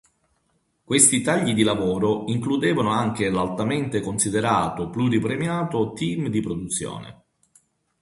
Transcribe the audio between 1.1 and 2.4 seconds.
tagli di lavoro